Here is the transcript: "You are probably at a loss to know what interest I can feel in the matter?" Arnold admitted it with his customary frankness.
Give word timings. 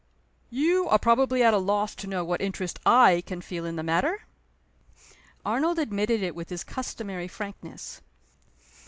"You 0.49 0.89
are 0.89 0.97
probably 0.97 1.43
at 1.43 1.53
a 1.53 1.59
loss 1.59 1.93
to 1.97 2.07
know 2.07 2.25
what 2.25 2.41
interest 2.41 2.79
I 2.87 3.21
can 3.23 3.39
feel 3.39 3.65
in 3.67 3.75
the 3.75 3.83
matter?" 3.83 4.25
Arnold 5.45 5.77
admitted 5.77 6.23
it 6.23 6.33
with 6.33 6.49
his 6.49 6.63
customary 6.63 7.27
frankness. 7.27 8.01